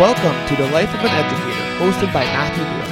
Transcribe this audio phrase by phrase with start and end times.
[0.00, 2.86] Welcome to The Life of an Educator, hosted by Mathew Neal.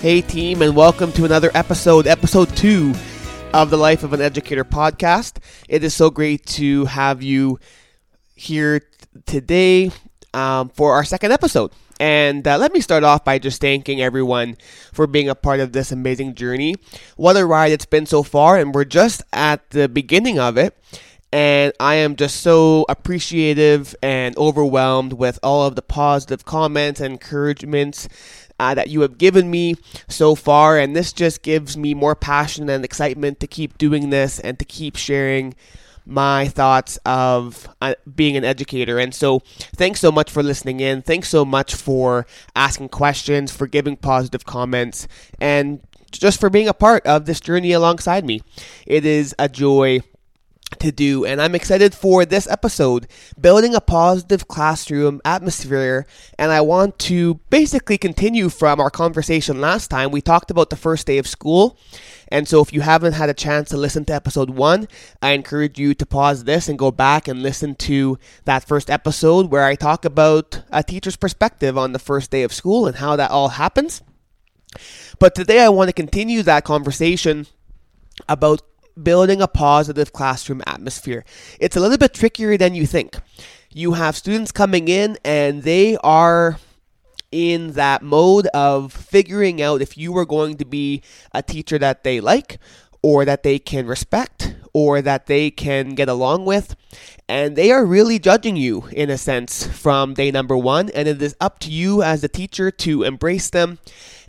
[0.00, 2.94] Hey, team, and welcome to another episode, episode two
[3.52, 5.38] of the Life of an Educator podcast.
[5.68, 7.58] It is so great to have you
[8.36, 8.82] here
[9.26, 9.90] today
[10.36, 11.72] um, for our second episode.
[11.98, 14.58] And uh, let me start off by just thanking everyone
[14.92, 16.76] for being a part of this amazing journey.
[17.16, 20.76] What a ride it's been so far, and we're just at the beginning of it.
[21.32, 27.12] And I am just so appreciative and overwhelmed with all of the positive comments and
[27.12, 28.08] encouragements
[28.60, 29.74] uh, that you have given me
[30.06, 30.78] so far.
[30.78, 34.64] And this just gives me more passion and excitement to keep doing this and to
[34.64, 35.54] keep sharing
[36.06, 38.98] my thoughts of uh, being an educator.
[38.98, 39.40] And so,
[39.76, 41.02] thanks so much for listening in.
[41.02, 45.08] Thanks so much for asking questions, for giving positive comments,
[45.40, 45.80] and
[46.12, 48.40] just for being a part of this journey alongside me.
[48.86, 50.00] It is a joy
[50.78, 53.06] to do, and I'm excited for this episode
[53.40, 56.06] building a positive classroom atmosphere.
[56.38, 60.10] And I want to basically continue from our conversation last time.
[60.10, 61.78] We talked about the first day of school,
[62.28, 64.88] and so if you haven't had a chance to listen to episode one,
[65.22, 69.50] I encourage you to pause this and go back and listen to that first episode
[69.50, 73.14] where I talk about a teacher's perspective on the first day of school and how
[73.16, 74.02] that all happens.
[75.18, 77.46] But today I want to continue that conversation
[78.28, 78.62] about
[79.00, 81.24] building a positive classroom atmosphere.
[81.60, 83.16] It's a little bit trickier than you think.
[83.72, 86.58] You have students coming in and they are
[87.32, 91.02] in that mode of figuring out if you are going to be
[91.32, 92.58] a teacher that they like
[93.02, 96.74] or that they can respect or that they can get along with.
[97.28, 100.90] And they are really judging you in a sense from day number one.
[100.90, 103.78] And it is up to you as a teacher to embrace them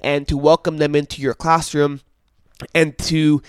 [0.02, 2.02] and to welcome them into your classroom
[2.74, 3.42] and to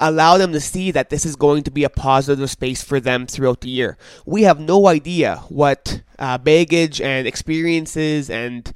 [0.00, 3.26] allow them to see that this is going to be a positive space for them
[3.26, 3.96] throughout the year.
[4.24, 8.72] We have no idea what uh, baggage and experiences and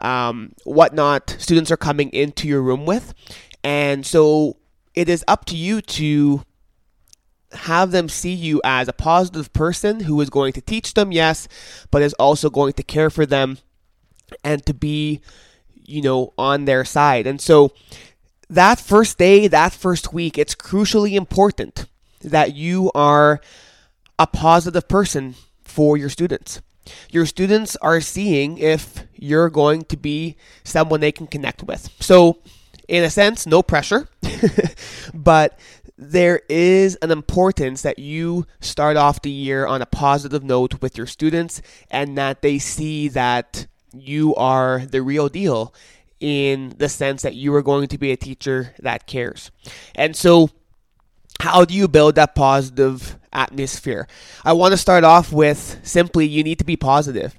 [0.00, 3.14] um, whatnot students are coming into your room with.
[3.64, 4.56] And so
[4.94, 6.44] it is up to you to
[7.52, 11.48] have them see you as a positive person who is going to teach them, yes,
[11.90, 13.58] but is also going to care for them
[14.42, 15.20] and to be,
[15.74, 17.26] you know, on their side.
[17.26, 17.72] And so
[18.52, 21.86] that first day, that first week, it's crucially important
[22.20, 23.40] that you are
[24.18, 26.60] a positive person for your students.
[27.10, 31.88] Your students are seeing if you're going to be someone they can connect with.
[32.00, 32.40] So,
[32.88, 34.08] in a sense, no pressure,
[35.14, 35.58] but
[35.96, 40.98] there is an importance that you start off the year on a positive note with
[40.98, 45.72] your students and that they see that you are the real deal
[46.22, 49.50] in the sense that you are going to be a teacher that cares.
[49.94, 50.50] And so,
[51.40, 54.06] how do you build that positive atmosphere?
[54.44, 57.38] I want to start off with simply you need to be positive.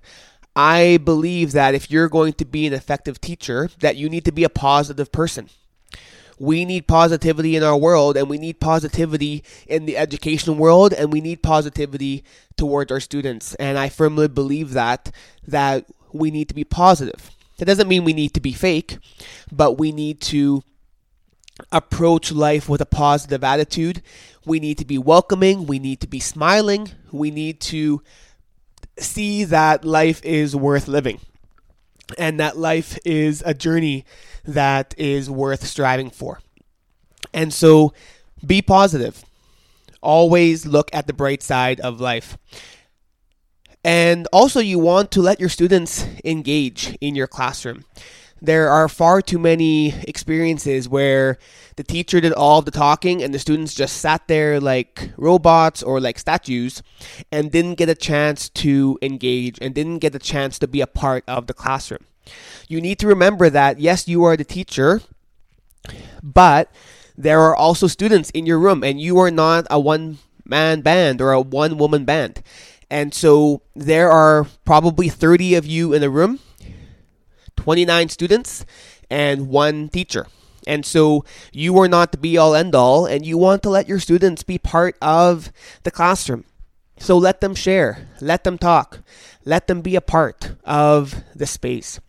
[0.55, 4.31] I believe that if you're going to be an effective teacher, that you need to
[4.33, 5.49] be a positive person.
[6.37, 11.13] We need positivity in our world and we need positivity in the education world and
[11.13, 12.25] we need positivity
[12.57, 13.55] towards our students.
[13.55, 15.11] And I firmly believe that
[15.47, 17.31] that we need to be positive.
[17.63, 18.97] That doesn't mean we need to be fake,
[19.49, 20.63] but we need to
[21.71, 24.01] approach life with a positive attitude.
[24.45, 25.65] We need to be welcoming.
[25.65, 26.91] We need to be smiling.
[27.13, 28.01] We need to
[28.99, 31.21] see that life is worth living
[32.17, 34.03] and that life is a journey
[34.43, 36.41] that is worth striving for.
[37.33, 37.93] And so
[38.45, 39.23] be positive.
[40.01, 42.37] Always look at the bright side of life.
[43.83, 47.83] And also, you want to let your students engage in your classroom.
[48.41, 51.37] There are far too many experiences where
[51.77, 56.01] the teacher did all the talking and the students just sat there like robots or
[56.01, 56.83] like statues
[57.31, 60.87] and didn't get a chance to engage and didn't get a chance to be a
[60.87, 62.05] part of the classroom.
[62.67, 65.01] You need to remember that, yes, you are the teacher,
[66.21, 66.69] but
[67.17, 71.21] there are also students in your room and you are not a one man band
[71.21, 72.43] or a one woman band.
[72.89, 76.39] And so there are probably 30 of you in the room,
[77.57, 78.65] 29 students,
[79.09, 80.27] and one teacher.
[80.65, 83.87] And so you are not the be all end all, and you want to let
[83.87, 85.51] your students be part of
[85.83, 86.45] the classroom.
[86.97, 88.99] So let them share, let them talk,
[89.43, 91.99] let them be a part of the space.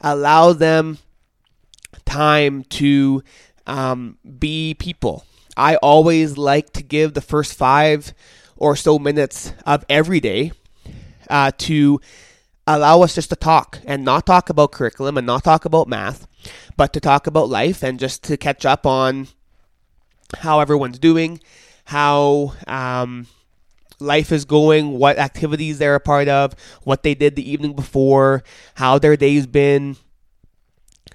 [0.00, 0.98] Allow them
[2.04, 3.22] time to
[3.66, 5.24] um, be people.
[5.56, 8.12] I always like to give the first five
[8.56, 10.52] or so minutes of every day
[11.28, 12.00] uh, to
[12.66, 16.26] allow us just to talk and not talk about curriculum and not talk about math,
[16.76, 19.28] but to talk about life and just to catch up on
[20.38, 21.40] how everyone's doing,
[21.84, 23.26] how um,
[24.00, 28.42] life is going, what activities they're a part of, what they did the evening before,
[28.74, 29.96] how their day's been,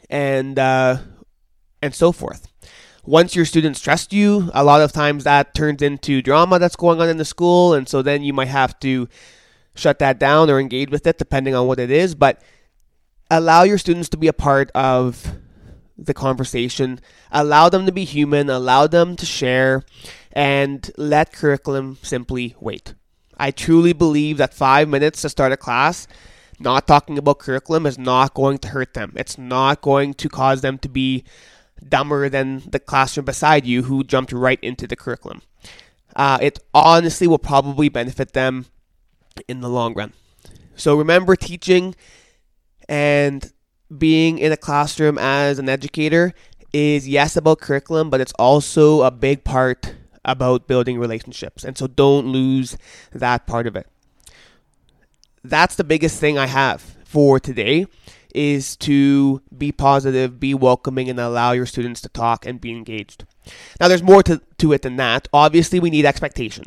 [0.10, 0.98] and uh,
[1.82, 2.48] and so forth.
[3.06, 7.02] Once your students trust you, a lot of times that turns into drama that's going
[7.02, 9.08] on in the school, and so then you might have to
[9.74, 12.14] shut that down or engage with it depending on what it is.
[12.14, 12.42] But
[13.32, 15.34] allow your students to be a part of
[15.98, 17.00] the conversation,
[17.32, 19.84] allow them to be human, allow them to share,
[20.32, 22.94] and let curriculum simply wait.
[23.38, 26.08] I truly believe that five minutes to start a class,
[26.60, 29.14] not talking about curriculum, is not going to hurt them.
[29.16, 31.24] It's not going to cause them to be
[31.88, 35.42] dumber than the classroom beside you who jumped right into the curriculum.
[36.16, 38.66] Uh, it honestly will probably benefit them
[39.48, 40.14] in the long run.
[40.76, 41.96] So remember, teaching
[42.88, 43.52] and
[43.96, 46.34] being in a classroom as an educator
[46.74, 49.96] is yes about curriculum, but it's also a big part
[50.26, 51.64] about building relationships.
[51.64, 52.78] And so don't lose
[53.12, 53.88] that part of it.
[55.44, 57.88] That's the biggest thing I have for today
[58.34, 63.26] is to be positive, be welcoming, and allow your students to talk and be engaged.
[63.80, 65.28] Now, there's more to, to it than that.
[65.34, 66.66] Obviously, we need expectation.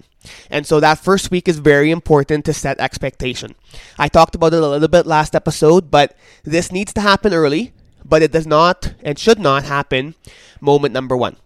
[0.51, 3.55] And so that first week is very important to set expectation.
[3.99, 7.73] I talked about it a little bit last episode, but this needs to happen early,
[8.05, 10.15] but it does not and should not happen
[10.61, 11.37] moment number one.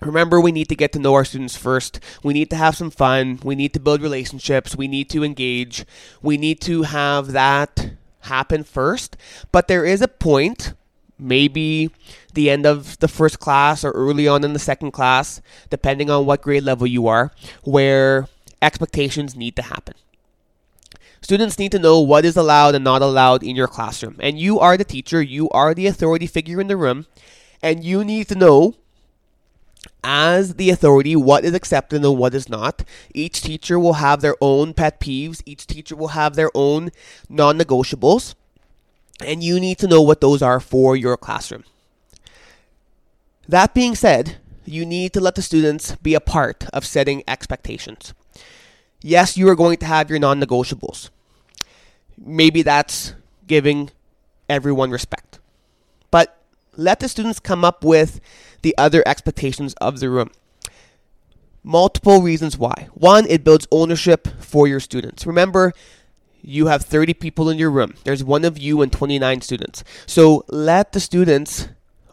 [0.00, 1.98] Remember, we need to get to know our students first.
[2.22, 3.40] We need to have some fun.
[3.42, 4.76] We need to build relationships.
[4.76, 5.84] We need to engage.
[6.22, 7.87] We need to have that
[8.28, 9.16] happen first.
[9.52, 10.74] But there is a point
[11.18, 11.90] maybe
[12.34, 16.26] the end of the first class or early on in the second class, depending on
[16.26, 17.32] what grade level you are,
[17.64, 18.28] where
[18.62, 19.94] expectations need to happen.
[21.20, 24.16] Students need to know what is allowed and not allowed in your classroom.
[24.20, 27.06] And you are the teacher, you are the authority figure in the room,
[27.60, 28.74] and you need to know
[30.02, 32.84] as the authority what is accepted and what is not.
[33.14, 36.90] Each teacher will have their own pet peeves, each teacher will have their own
[37.28, 38.34] non negotiables
[39.24, 41.64] and you need to know what those are for your classroom.
[43.48, 48.12] That being said, you need to let the students be a part of setting expectations.
[49.00, 51.10] Yes, you are going to have your non negotiables.
[52.16, 53.14] Maybe that's
[53.46, 53.90] giving
[54.48, 55.38] everyone respect.
[56.10, 56.36] But
[56.76, 58.20] let the students come up with
[58.62, 60.30] the other expectations of the room.
[61.62, 62.88] Multiple reasons why.
[62.94, 65.26] One, it builds ownership for your students.
[65.26, 65.72] Remember,
[66.40, 67.94] you have 30 people in your room.
[68.04, 69.84] There's one of you and 29 students.
[70.06, 71.68] So let the students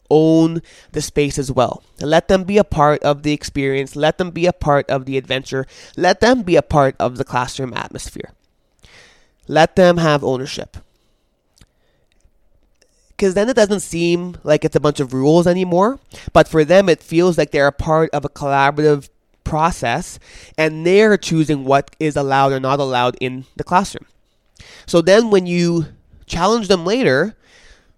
[0.10, 0.62] own
[0.92, 1.84] the space as well.
[2.00, 3.96] Let them be a part of the experience.
[3.96, 5.66] Let them be a part of the adventure.
[5.96, 8.32] Let them be a part of the classroom atmosphere.
[9.48, 10.78] Let them have ownership.
[13.16, 16.00] Because then it doesn't seem like it's a bunch of rules anymore,
[16.34, 19.10] but for them it feels like they're a part of a collaborative
[19.46, 20.20] process
[20.58, 24.06] and they're choosing what is allowed or not allowed in the classroom.
[24.86, 25.86] So then when you
[26.26, 27.38] challenge them later,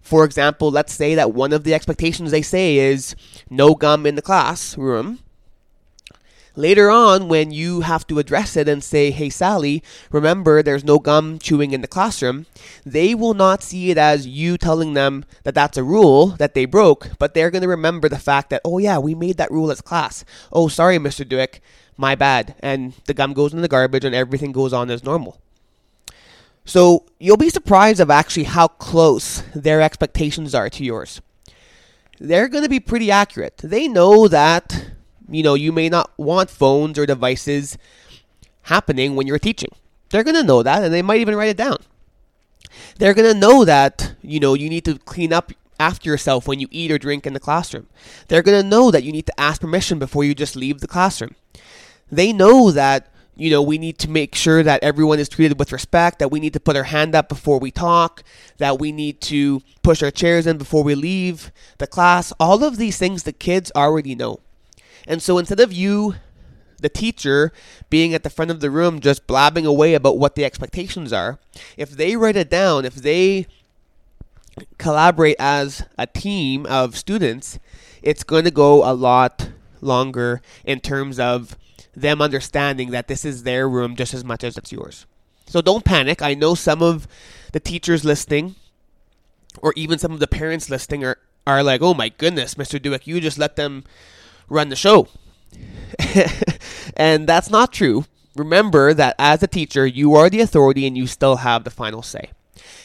[0.00, 3.16] for example, let's say that one of the expectations they say is
[3.50, 5.18] no gum in the classroom.
[6.58, 10.98] Later on, when you have to address it and say, hey, Sally, remember there's no
[10.98, 12.46] gum chewing in the classroom,
[12.84, 16.64] they will not see it as you telling them that that's a rule that they
[16.64, 19.70] broke, but they're going to remember the fact that, oh, yeah, we made that rule
[19.70, 20.24] as class.
[20.52, 21.24] Oh, sorry, Mr.
[21.24, 21.60] Duick,
[21.96, 22.56] my bad.
[22.58, 25.40] And the gum goes in the garbage and everything goes on as normal.
[26.64, 31.20] So you'll be surprised of actually how close their expectations are to yours.
[32.18, 33.58] They're going to be pretty accurate.
[33.58, 34.90] They know that,
[35.28, 37.78] you know, you may not want phones or devices
[38.62, 39.70] happening when you're teaching.
[40.10, 41.78] They're going to know that and they might even write it down.
[42.98, 46.60] They're going to know that, you know, you need to clean up after yourself when
[46.60, 47.86] you eat or drink in the classroom.
[48.28, 50.88] They're going to know that you need to ask permission before you just leave the
[50.88, 51.34] classroom.
[52.10, 55.70] They know that you know, we need to make sure that everyone is treated with
[55.72, 58.24] respect, that we need to put our hand up before we talk,
[58.58, 62.32] that we need to push our chairs in before we leave the class.
[62.40, 64.40] All of these things the kids already know.
[65.08, 66.14] And so instead of you,
[66.80, 67.50] the teacher,
[67.90, 71.40] being at the front of the room just blabbing away about what the expectations are,
[71.76, 73.46] if they write it down, if they
[74.76, 77.58] collaborate as a team of students,
[78.02, 79.50] it's going to go a lot
[79.80, 81.56] longer in terms of
[81.94, 85.06] them understanding that this is their room just as much as it's yours.
[85.46, 86.20] So don't panic.
[86.20, 87.08] I know some of
[87.52, 88.56] the teachers listening,
[89.62, 92.78] or even some of the parents listening, are, are like, oh my goodness, Mr.
[92.78, 93.84] Duick, you just let them
[94.48, 95.08] run the show.
[96.96, 98.04] and that's not true.
[98.36, 102.02] Remember that as a teacher, you are the authority and you still have the final
[102.02, 102.30] say.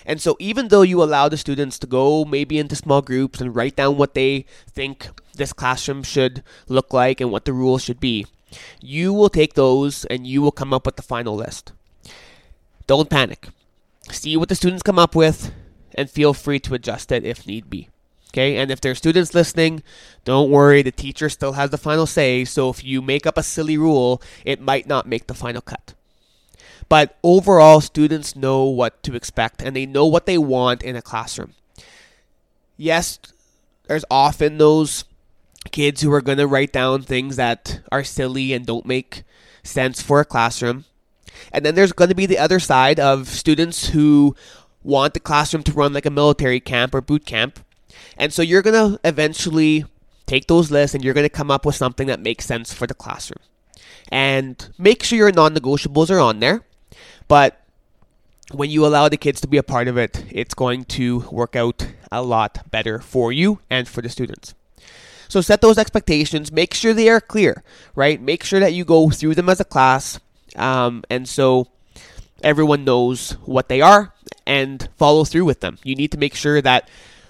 [0.05, 3.55] And so, even though you allow the students to go maybe into small groups and
[3.55, 7.99] write down what they think this classroom should look like and what the rules should
[7.99, 8.25] be,
[8.81, 11.71] you will take those and you will come up with the final list.
[12.85, 13.47] Don't panic.
[14.11, 15.53] See what the students come up with
[15.95, 17.89] and feel free to adjust it if need be.
[18.33, 19.83] Okay, and if there's students listening,
[20.25, 22.43] don't worry, the teacher still has the final say.
[22.45, 25.93] So if you make up a silly rule, it might not make the final cut.
[26.89, 31.01] But overall, students know what to expect and they know what they want in a
[31.01, 31.53] classroom.
[32.75, 33.19] Yes,
[33.87, 35.05] there's often those
[35.71, 39.23] kids who are going to write down things that are silly and don't make
[39.61, 40.85] sense for a classroom.
[41.51, 44.35] And then there's going to be the other side of students who
[44.81, 47.59] want the classroom to run like a military camp or boot camp
[48.17, 49.85] and so you're going to eventually
[50.25, 52.87] take those lists and you're going to come up with something that makes sense for
[52.87, 53.41] the classroom.
[54.09, 56.61] And make sure your non negotiables are on there.
[57.27, 57.59] But
[58.51, 61.55] when you allow the kids to be a part of it, it's going to work
[61.55, 64.53] out a lot better for you and for the students.
[65.27, 66.51] So set those expectations.
[66.51, 67.63] Make sure they are clear,
[67.95, 68.21] right?
[68.21, 70.19] Make sure that you go through them as a class.
[70.55, 71.69] Um, and so
[72.43, 74.13] everyone knows what they are
[74.45, 75.79] and follow through with them.
[75.83, 76.87] You need to make sure that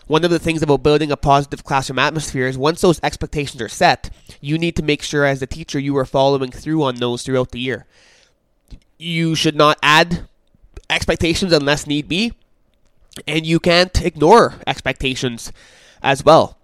[0.07, 3.69] one of the things about building a positive classroom atmosphere is once those expectations are
[3.69, 4.09] set,
[4.41, 7.51] you need to make sure as a teacher you are following through on those throughout
[7.51, 7.85] the year.
[8.97, 10.27] You should not add
[10.89, 12.33] expectations unless need be,
[13.27, 15.51] and you can't ignore expectations
[16.01, 16.57] as well.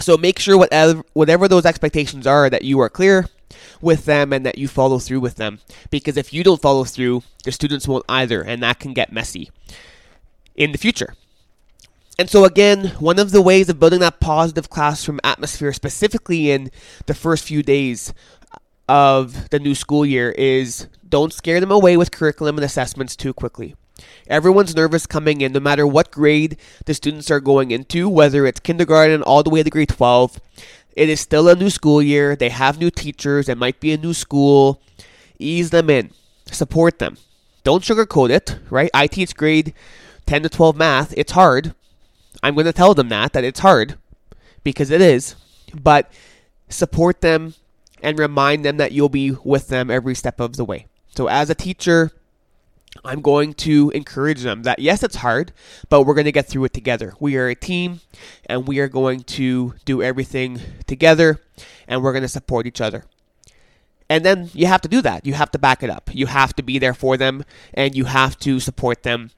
[0.00, 3.26] So make sure whatever whatever those expectations are that you are clear
[3.80, 5.60] with them and that you follow through with them.
[5.90, 9.50] Because if you don't follow through, the students won't either, and that can get messy
[10.56, 11.14] in the future.
[12.18, 16.70] And so, again, one of the ways of building that positive classroom atmosphere, specifically in
[17.06, 18.12] the first few days
[18.88, 23.32] of the new school year, is don't scare them away with curriculum and assessments too
[23.32, 23.74] quickly.
[24.26, 28.60] Everyone's nervous coming in, no matter what grade the students are going into, whether it's
[28.60, 30.40] kindergarten all the way to grade 12.
[30.94, 32.36] It is still a new school year.
[32.36, 33.48] They have new teachers.
[33.48, 34.80] It might be a new school.
[35.38, 36.10] Ease them in,
[36.46, 37.16] support them.
[37.64, 38.90] Don't sugarcoat it, right?
[38.92, 39.72] I teach grade
[40.26, 41.14] 10 to 12 math.
[41.16, 41.74] It's hard.
[42.42, 43.96] I'm going to tell them that, that it's hard
[44.64, 45.36] because it is,
[45.74, 46.10] but
[46.68, 47.54] support them
[48.02, 50.86] and remind them that you'll be with them every step of the way.
[51.14, 52.10] So, as a teacher,
[53.04, 55.52] I'm going to encourage them that yes, it's hard,
[55.88, 57.14] but we're going to get through it together.
[57.20, 58.00] We are a team
[58.46, 61.40] and we are going to do everything together
[61.88, 63.04] and we're going to support each other.
[64.08, 65.24] And then you have to do that.
[65.24, 66.10] You have to back it up.
[66.12, 69.30] You have to be there for them and you have to support them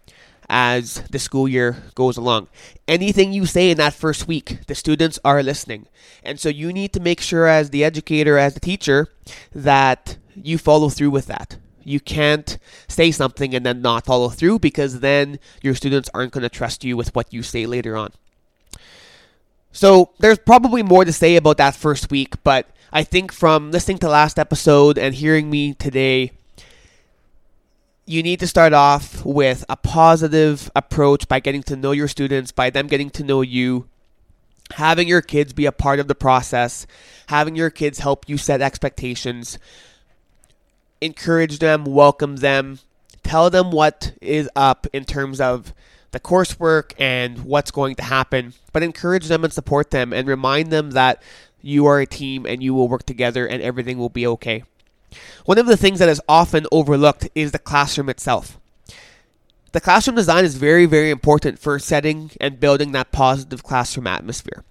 [0.48, 2.48] as the school year goes along.
[2.86, 5.86] Anything you say in that first week, the students are listening.
[6.22, 9.08] And so you need to make sure, as the educator, as the teacher,
[9.54, 11.56] that you follow through with that.
[11.84, 12.58] You can't
[12.88, 16.82] say something and then not follow through because then your students aren't going to trust
[16.82, 18.12] you with what you say later on.
[19.70, 23.98] So there's probably more to say about that first week, but I think from listening
[23.98, 26.30] to last episode and hearing me today,
[28.06, 32.52] you need to start off with a positive approach by getting to know your students,
[32.52, 33.88] by them getting to know you,
[34.75, 36.87] having your kids be a part of the process,
[37.28, 39.58] having your kids help you set expectations,
[41.00, 42.78] encourage them, welcome them,
[43.23, 45.73] tell them what is up in terms of
[46.11, 50.70] the coursework and what's going to happen, but encourage them and support them and remind
[50.70, 51.23] them that
[51.62, 54.62] you are a team and you will work together and everything will be okay.
[55.44, 58.59] One of the things that is often overlooked is the classroom itself.
[59.73, 64.64] The classroom design is very, very important for setting and building that positive classroom atmosphere.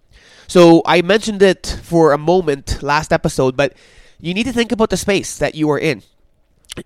[0.48, 3.74] So I mentioned it for a moment last episode, but
[4.20, 6.04] you need to think about the space that you are in.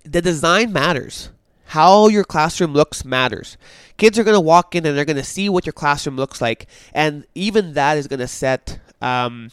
[0.03, 1.29] The design matters.
[1.65, 3.57] How your classroom looks matters.
[3.97, 6.41] Kids are going to walk in and they're going to see what your classroom looks
[6.41, 9.51] like, and even that is going to set um,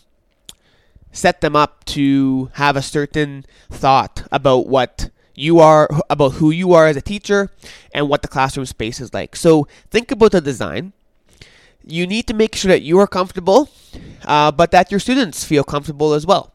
[1.15, 6.73] set them up to have a certain thought about what you are about who you
[6.75, 7.51] are as a teacher
[7.95, 9.35] and what the classroom space is like.
[9.37, 10.93] So think about the design.
[11.87, 13.71] You need to make sure that you are comfortable,
[14.25, 16.53] uh, but that your students feel comfortable as well.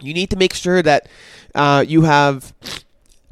[0.00, 1.08] You need to make sure that
[1.54, 2.54] uh, you have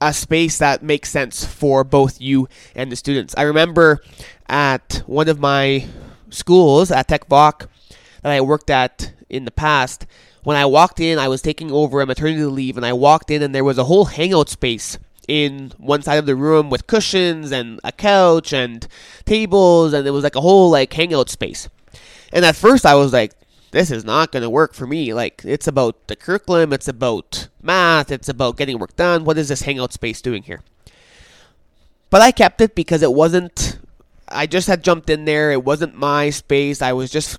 [0.01, 3.35] a space that makes sense for both you and the students.
[3.37, 4.01] I remember
[4.49, 5.87] at one of my
[6.31, 7.69] schools at Tech Voc
[8.23, 10.07] that I worked at in the past,
[10.43, 13.43] when I walked in, I was taking over a maternity leave, and I walked in,
[13.43, 17.53] and there was a whole hangout space in one side of the room with cushions
[17.53, 18.89] and a couch and
[19.27, 21.69] tables, and it was like a whole like hangout space.
[22.33, 23.33] And at first, I was like,
[23.71, 25.13] this is not going to work for me.
[25.13, 29.25] Like, it's about the curriculum, it's about math, it's about getting work done.
[29.25, 30.63] What is this hangout space doing here?
[32.11, 33.79] But I kept it because it wasn't,
[34.29, 35.53] I just had jumped in there.
[35.53, 36.81] It wasn't my space.
[36.81, 37.39] I was just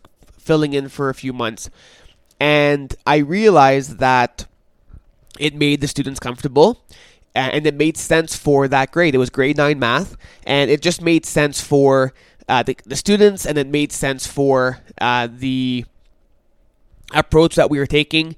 [0.49, 1.69] filling in for a few months.
[2.39, 4.47] And I realized that
[5.37, 6.81] it made the students comfortable
[7.35, 9.13] and it made sense for that grade.
[9.13, 12.13] It was grade 9 math, and it just made sense for
[12.47, 15.85] uh, the, the, students, and it made sense for uh, the
[17.13, 18.35] approach that we were taking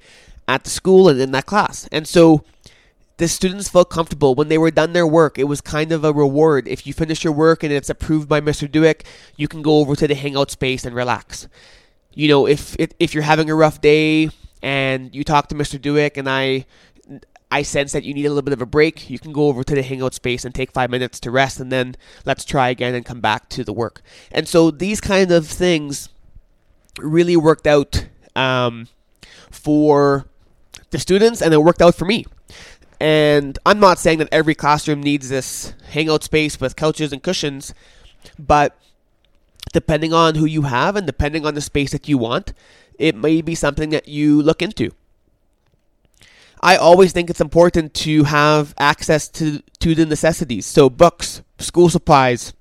[0.49, 1.87] at the school and in that class.
[1.93, 2.43] And so
[3.21, 5.39] the students felt comfortable when they were done their work.
[5.39, 6.67] It was kind of a reward.
[6.67, 8.69] If you finish your work and it's approved by Mr.
[8.69, 9.05] Dewick,
[9.37, 11.47] you can go over to the hangout space and relax.
[12.13, 14.29] You know, if if you're having a rough day
[14.61, 15.81] and you talk to Mr.
[15.81, 16.65] Dewick and I
[17.51, 19.63] I sense that you need a little bit of a break, you can go over
[19.63, 22.95] to the hangout space and take five minutes to rest, and then let's try again
[22.95, 24.01] and come back to the work.
[24.31, 26.07] And so these kind of things
[26.97, 28.87] really worked out um,
[29.49, 30.27] for
[30.91, 32.25] the students, and it worked out for me.
[33.01, 37.73] And I'm not saying that every classroom needs this hangout space with couches and cushions,
[38.39, 38.77] but
[39.71, 42.53] depending on who you have and depending on the space that you want,
[42.99, 44.91] it may be something that you look into.
[46.61, 50.67] I always think it's important to have access to, to the necessities.
[50.67, 52.53] So, books, school supplies,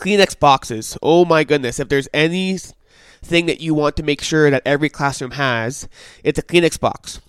[0.00, 0.96] Kleenex boxes.
[1.02, 1.78] Oh my goodness.
[1.78, 5.88] If there's anything that you want to make sure that every classroom has,
[6.24, 7.20] it's a Kleenex box.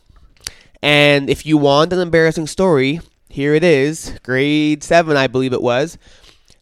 [0.81, 5.61] And if you want an embarrassing story, here it is, grade 7, I believe it
[5.61, 5.97] was.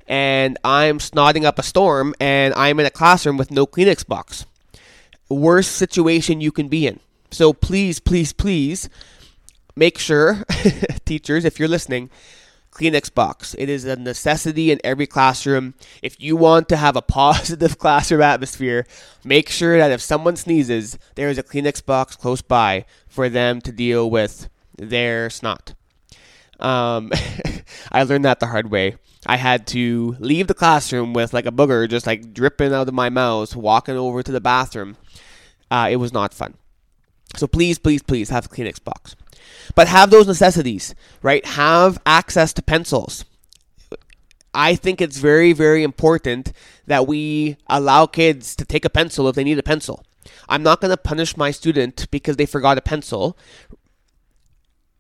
[0.10, 4.46] And I'm snotting up a storm, and I'm in a classroom with no Kleenex box.
[5.30, 7.00] Worst situation you can be in.
[7.32, 8.90] So please, please, please
[9.76, 10.44] make sure,
[11.06, 12.10] teachers, if you're listening,
[12.72, 13.56] Kleenex box.
[13.58, 15.74] It is a necessity in every classroom.
[16.02, 18.86] If you want to have a positive classroom atmosphere,
[19.24, 23.62] make sure that if someone sneezes, there is a Kleenex box close by for them
[23.62, 25.74] to deal with their snot.
[26.60, 27.12] Um,
[27.92, 28.96] I learned that the hard way.
[29.26, 32.94] I had to leave the classroom with like a booger just like dripping out of
[32.94, 34.98] my mouth, walking over to the bathroom.
[35.70, 36.56] Uh, it was not fun.
[37.36, 39.16] So please, please, please have a Kleenex box.
[39.76, 41.46] But have those necessities, right?
[41.46, 43.26] Have access to pencils.
[44.54, 46.54] I think it's very, very important
[46.88, 50.04] that we allow kids to take a pencil if they need a pencil.
[50.48, 53.38] I'm not going to punish my student because they forgot a pencil.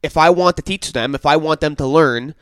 [0.03, 2.35] If I want to teach them, if I want them to learn,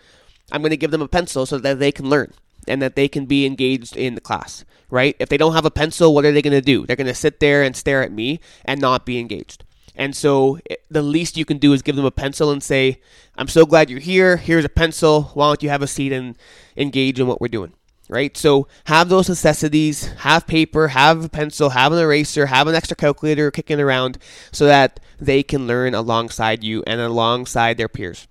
[0.52, 2.34] I'm going to give them a pencil so that they can learn
[2.68, 5.16] and that they can be engaged in the class, right?
[5.20, 6.86] If they don't have a pencil, what are they going to do?
[6.86, 9.64] They're going to sit there and stare at me and not be engaged.
[9.96, 13.02] And so eh, the least you can do is give them a pencil and say,
[13.36, 14.38] I'm so glad you're here.
[14.38, 15.24] Here's a pencil.
[15.34, 16.38] Why don't you have a seat and
[16.78, 17.74] engage in what we're doing?
[18.10, 18.38] Right?
[18.38, 22.96] So have those necessities, have paper, have a pencil, have an eraser, have an extra
[22.96, 24.18] calculator kicking around
[24.54, 28.28] so that they can learn alongside you and alongside their peers.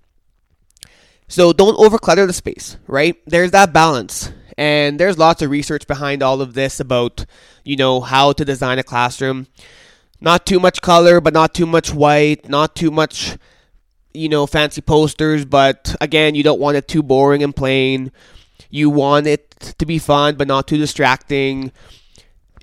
[1.27, 3.15] So don't overclutter the space, right?
[3.25, 4.31] There's that balance.
[4.57, 7.25] And there's lots of research behind all of this about,
[7.63, 9.47] you know, how to design a classroom
[10.19, 13.37] not too much color, but not too much white, not too much,
[14.13, 18.11] you know, fancy posters, but again, you don't want it too boring and plain.
[18.69, 21.71] You want it to be fun, but not too distracting.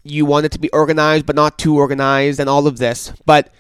[0.03, 3.13] You want it to be organized, but not too organized, and all of this.
[3.25, 3.53] But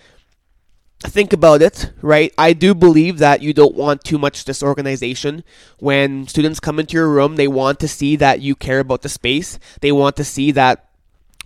[1.07, 2.33] think about it, right?
[2.37, 5.45] I do believe that you don't want too much disorganization.
[5.79, 9.09] When students come into your room, they want to see that you care about the
[9.09, 9.59] space.
[9.81, 10.88] They want to see that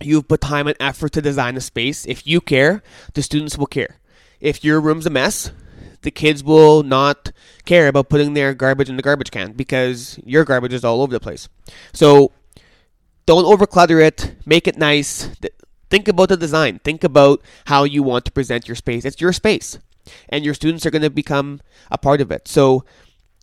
[0.01, 2.05] You've put time and effort to design a space.
[2.05, 2.81] If you care,
[3.13, 3.97] the students will care.
[4.39, 5.51] If your room's a mess,
[6.01, 7.31] the kids will not
[7.65, 11.11] care about putting their garbage in the garbage can because your garbage is all over
[11.11, 11.49] the place.
[11.91, 12.31] So
[13.25, 14.35] don't overclutter it.
[14.45, 15.29] Make it nice.
[15.89, 16.79] Think about the design.
[16.83, 19.05] Think about how you want to present your space.
[19.05, 19.79] It's your space,
[20.29, 22.47] and your students are going to become a part of it.
[22.47, 22.85] So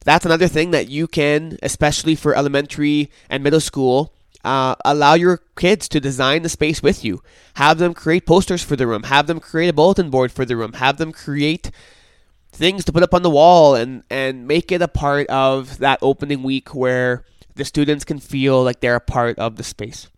[0.04, 4.12] that's another thing that you can, especially for elementary and middle school,
[4.44, 7.20] uh, allow your kids to design the space with you.
[7.54, 9.02] Have them create posters for the room.
[9.02, 10.74] Have them create a bulletin board for the room.
[10.74, 11.72] Have them create
[12.52, 15.98] things to put up on the wall and, and make it a part of that
[16.00, 17.24] opening week where
[17.56, 20.08] the students can feel like they're a part of the space.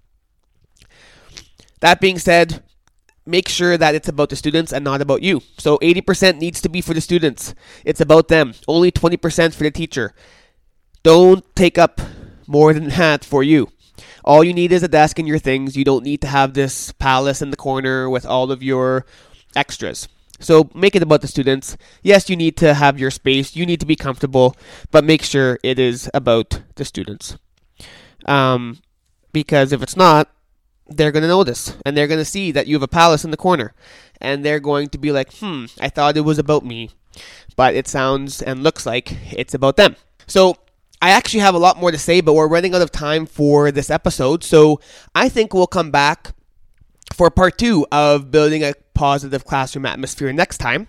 [1.80, 2.62] That being said,
[3.26, 5.42] make sure that it's about the students and not about you.
[5.58, 7.54] So 80% needs to be for the students.
[7.84, 8.54] It's about them.
[8.66, 10.14] Only 20% for the teacher.
[11.02, 12.00] Don't take up
[12.46, 13.68] more than that for you.
[14.24, 15.76] All you need is a desk and your things.
[15.76, 19.06] You don't need to have this palace in the corner with all of your
[19.54, 20.08] extras.
[20.40, 21.76] So make it about the students.
[22.02, 23.56] Yes, you need to have your space.
[23.56, 24.56] You need to be comfortable,
[24.90, 27.36] but make sure it is about the students.
[28.26, 28.78] Um,
[29.32, 30.30] because if it's not,
[30.88, 33.30] they're going to notice and they're going to see that you have a palace in
[33.30, 33.74] the corner
[34.20, 36.90] and they're going to be like, hmm, I thought it was about me,
[37.56, 39.96] but it sounds and looks like it's about them.
[40.26, 40.56] So
[41.00, 43.70] I actually have a lot more to say, but we're running out of time for
[43.70, 44.42] this episode.
[44.42, 44.80] So
[45.14, 46.32] I think we'll come back
[47.14, 50.88] for part two of building a positive classroom atmosphere next time.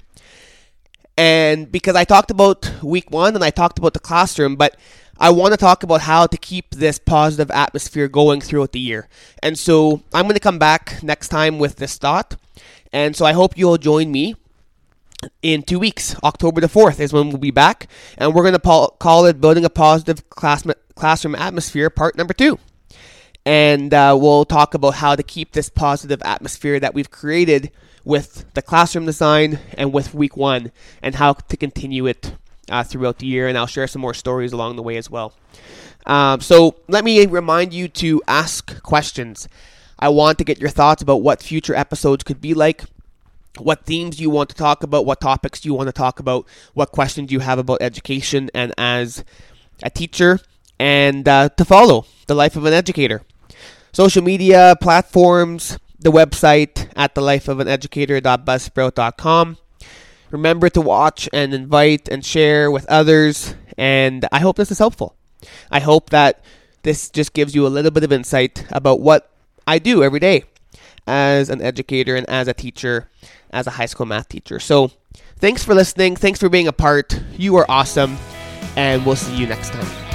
[1.17, 4.77] And because I talked about week one and I talked about the classroom, but
[5.21, 9.09] I want to talk about how to keep this positive atmosphere going throughout the year.
[9.43, 12.37] And so I'm going to come back next time with this thought.
[12.93, 14.35] And so I hope you'll join me
[15.41, 16.15] in two weeks.
[16.23, 17.87] October the 4th is when we'll be back.
[18.17, 22.57] And we're going to call it Building a Positive Class- Classroom Atmosphere, part number two.
[23.45, 27.71] And uh, we'll talk about how to keep this positive atmosphere that we've created
[28.05, 32.33] with the classroom design and with week one and how to continue it
[32.69, 35.33] uh, throughout the year, and I'll share some more stories along the way as well.
[36.05, 39.47] Um, so let me remind you to ask questions.
[39.99, 42.83] I want to get your thoughts about what future episodes could be like,
[43.57, 46.91] what themes you want to talk about, what topics you want to talk about, what
[46.91, 49.23] questions you have about education and as
[49.83, 50.39] a teacher,
[50.79, 53.23] and uh, to follow the life of an educator.
[53.91, 59.57] Social media platforms, the website at thelifeofaneducator.buzzsprout.com.
[60.31, 63.55] Remember to watch and invite and share with others.
[63.77, 65.15] And I hope this is helpful.
[65.71, 66.43] I hope that
[66.83, 69.31] this just gives you a little bit of insight about what
[69.67, 70.43] I do every day
[71.07, 73.09] as an educator and as a teacher,
[73.51, 74.59] as a high school math teacher.
[74.59, 74.91] So
[75.37, 76.15] thanks for listening.
[76.15, 77.19] Thanks for being a part.
[77.37, 78.17] You are awesome.
[78.75, 80.08] And we'll see you next time.